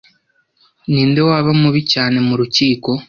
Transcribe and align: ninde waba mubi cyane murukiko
ninde 0.91 1.21
waba 1.29 1.51
mubi 1.61 1.81
cyane 1.93 2.17
murukiko 2.27 2.89